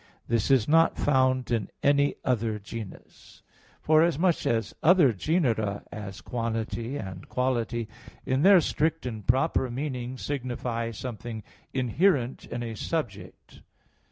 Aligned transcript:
This 0.27 0.49
is 0.49 0.67
not 0.67 0.97
found 0.97 1.51
in 1.51 1.69
any 1.83 2.15
other 2.25 2.57
genus; 2.57 3.43
forasmuch 3.83 4.47
as 4.47 4.73
other 4.81 5.13
genera, 5.13 5.83
as 5.91 6.21
quantity 6.21 6.97
and 6.97 7.29
quality, 7.29 7.87
in 8.25 8.41
their 8.41 8.61
strict 8.61 9.05
and 9.05 9.27
proper 9.27 9.69
meaning, 9.69 10.17
signify 10.17 10.89
something 10.89 11.43
inherent 11.71 12.45
in 12.45 12.63
a 12.63 12.73
subject. 12.73 13.61